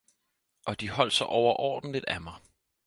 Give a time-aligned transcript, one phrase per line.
[0.65, 2.35] Og de holdt så overordentlig af mig